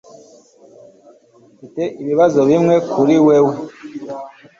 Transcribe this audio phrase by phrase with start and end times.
[1.53, 3.53] mfite ibibazo bimwe kuri wewe